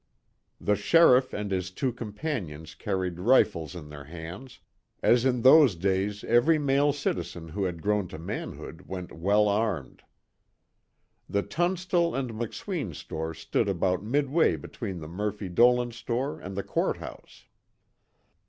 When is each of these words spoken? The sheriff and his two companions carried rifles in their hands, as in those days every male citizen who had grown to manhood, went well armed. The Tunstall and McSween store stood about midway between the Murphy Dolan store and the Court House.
The 0.59 0.75
sheriff 0.75 1.31
and 1.31 1.51
his 1.51 1.69
two 1.69 1.93
companions 1.93 2.73
carried 2.73 3.19
rifles 3.19 3.75
in 3.75 3.89
their 3.89 4.05
hands, 4.05 4.59
as 5.03 5.25
in 5.25 5.43
those 5.43 5.75
days 5.75 6.23
every 6.23 6.57
male 6.57 6.91
citizen 6.91 7.49
who 7.49 7.65
had 7.65 7.83
grown 7.83 8.07
to 8.07 8.17
manhood, 8.17 8.85
went 8.87 9.11
well 9.11 9.47
armed. 9.47 10.01
The 11.29 11.43
Tunstall 11.43 12.15
and 12.15 12.31
McSween 12.31 12.95
store 12.95 13.35
stood 13.35 13.69
about 13.69 14.03
midway 14.03 14.55
between 14.55 15.01
the 15.01 15.07
Murphy 15.07 15.49
Dolan 15.49 15.91
store 15.91 16.39
and 16.39 16.57
the 16.57 16.63
Court 16.63 16.97
House. 16.97 17.45